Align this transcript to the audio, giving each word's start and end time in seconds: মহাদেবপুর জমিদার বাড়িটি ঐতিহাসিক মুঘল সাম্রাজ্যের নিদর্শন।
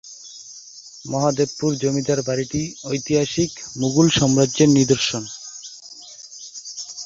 মহাদেবপুর 1.05 1.71
জমিদার 1.81 2.19
বাড়িটি 2.27 2.61
ঐতিহাসিক 2.85 3.51
মুঘল 3.75 4.07
সাম্রাজ্যের 4.17 4.69
নিদর্শন। 4.77 5.23